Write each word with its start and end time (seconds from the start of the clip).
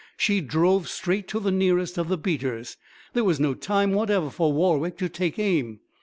She 0.17 0.41
drove 0.41 0.87
straight 0.89 1.27
to 1.27 1.39
the 1.39 1.51
nearest 1.51 1.95
of 1.99 2.07
the 2.07 2.17
beaters. 2.17 2.75
There 3.13 3.23
was 3.23 3.39
no 3.39 3.53
time 3.53 3.91
whatever 3.91 4.31
for 4.31 4.51
Warwick 4.51 4.97
to 4.97 5.09
take 5.09 5.37
aim. 5.37 5.79